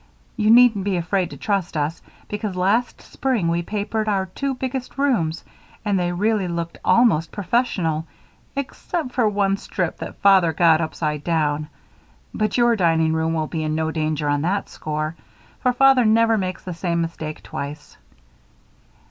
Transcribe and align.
You 0.35 0.49
needn't 0.49 0.83
be 0.83 0.95
afraid 0.97 1.29
to 1.29 1.37
trust 1.37 1.77
us, 1.77 2.01
because 2.27 2.55
last 2.55 3.03
spring 3.03 3.47
we 3.49 3.61
papered 3.61 4.09
our 4.09 4.25
two 4.25 4.55
biggest 4.55 4.97
rooms, 4.97 5.43
and 5.85 5.99
they 5.99 6.11
really 6.11 6.47
looked 6.47 6.79
almost 6.83 7.31
professional 7.31 8.07
except 8.55 9.11
for 9.11 9.29
one 9.29 9.57
strip 9.57 9.97
that 9.99 10.15
Father 10.17 10.53
got 10.53 10.81
upside 10.81 11.23
down; 11.23 11.67
but 12.33 12.57
your 12.57 12.75
dining 12.75 13.13
room 13.13 13.35
will 13.35 13.45
be 13.45 13.61
in 13.61 13.75
no 13.75 13.91
danger 13.91 14.27
on 14.27 14.41
that 14.41 14.69
score, 14.69 15.15
for 15.59 15.71
Father 15.71 16.03
never 16.03 16.35
makes 16.35 16.63
the 16.63 16.73
same 16.73 16.99
mistake 17.01 17.43
twice. 17.43 17.95